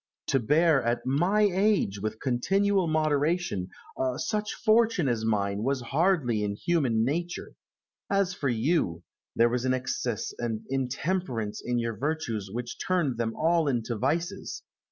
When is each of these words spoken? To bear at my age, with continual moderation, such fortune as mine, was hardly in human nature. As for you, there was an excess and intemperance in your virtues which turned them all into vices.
To 0.29 0.39
bear 0.39 0.81
at 0.81 1.05
my 1.05 1.41
age, 1.43 1.99
with 2.01 2.19
continual 2.19 2.87
moderation, 2.87 3.69
such 4.17 4.55
fortune 4.55 5.07
as 5.07 5.23
mine, 5.23 5.61
was 5.61 5.81
hardly 5.81 6.41
in 6.43 6.55
human 6.55 7.05
nature. 7.05 7.53
As 8.09 8.33
for 8.33 8.49
you, 8.49 9.03
there 9.35 9.47
was 9.47 9.63
an 9.63 9.75
excess 9.75 10.33
and 10.39 10.61
intemperance 10.71 11.61
in 11.63 11.77
your 11.77 11.95
virtues 11.95 12.49
which 12.51 12.79
turned 12.83 13.19
them 13.19 13.35
all 13.35 13.67
into 13.67 13.95
vices. 13.95 14.63